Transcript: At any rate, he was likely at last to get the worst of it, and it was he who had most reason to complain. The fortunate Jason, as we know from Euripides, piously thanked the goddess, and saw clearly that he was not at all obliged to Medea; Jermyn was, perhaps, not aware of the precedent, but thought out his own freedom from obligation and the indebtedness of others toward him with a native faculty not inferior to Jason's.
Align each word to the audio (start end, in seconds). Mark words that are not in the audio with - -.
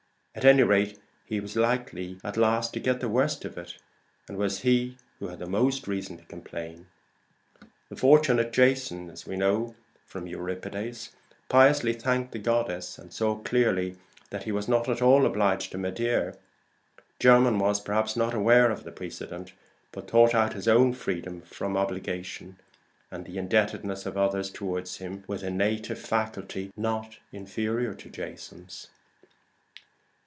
At 0.33 0.45
any 0.45 0.63
rate, 0.63 0.97
he 1.25 1.41
was 1.41 1.57
likely 1.57 2.17
at 2.23 2.37
last 2.37 2.71
to 2.73 2.79
get 2.79 3.01
the 3.01 3.09
worst 3.09 3.43
of 3.43 3.57
it, 3.57 3.75
and 4.29 4.37
it 4.37 4.39
was 4.39 4.61
he 4.61 4.95
who 5.19 5.27
had 5.27 5.45
most 5.45 5.89
reason 5.89 6.17
to 6.17 6.23
complain. 6.23 6.87
The 7.89 7.97
fortunate 7.97 8.53
Jason, 8.53 9.09
as 9.09 9.27
we 9.27 9.35
know 9.35 9.75
from 10.05 10.27
Euripides, 10.27 11.11
piously 11.49 11.91
thanked 11.91 12.31
the 12.31 12.39
goddess, 12.39 12.97
and 12.97 13.11
saw 13.11 13.39
clearly 13.39 13.97
that 14.29 14.43
he 14.43 14.53
was 14.53 14.69
not 14.69 14.87
at 14.87 15.01
all 15.01 15.25
obliged 15.25 15.73
to 15.73 15.77
Medea; 15.77 16.37
Jermyn 17.19 17.59
was, 17.59 17.81
perhaps, 17.81 18.15
not 18.15 18.33
aware 18.33 18.71
of 18.71 18.85
the 18.85 18.91
precedent, 18.93 19.51
but 19.91 20.09
thought 20.09 20.33
out 20.33 20.53
his 20.53 20.67
own 20.67 20.93
freedom 20.93 21.41
from 21.41 21.75
obligation 21.75 22.57
and 23.11 23.25
the 23.25 23.37
indebtedness 23.37 24.05
of 24.05 24.15
others 24.15 24.49
toward 24.49 24.87
him 24.87 25.25
with 25.27 25.43
a 25.43 25.51
native 25.51 25.99
faculty 25.99 26.71
not 26.77 27.19
inferior 27.33 27.93
to 27.95 28.09
Jason's. 28.09 28.87